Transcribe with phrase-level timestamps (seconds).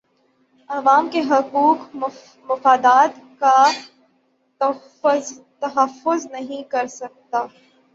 [0.69, 2.09] عوام کے حقوق اور
[2.45, 3.55] مفادات کا
[5.59, 7.45] تحفظ نہیں کر سکتا